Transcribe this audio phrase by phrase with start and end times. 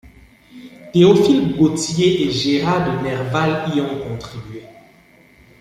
[0.93, 4.63] Théophile Gautier et Gérard de Nerval y ont contribué.